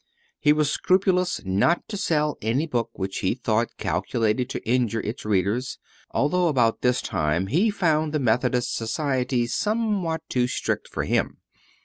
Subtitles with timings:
[0.39, 5.25] He was scrupulous not to sell any book which he thought calculated to injure its
[5.25, 5.77] readers,
[6.09, 11.37] although about this time he found the Methodist Society somewhat too strict for him.